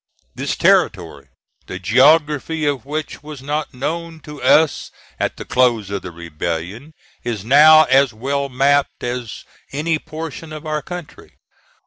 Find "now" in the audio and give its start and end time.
7.45-7.83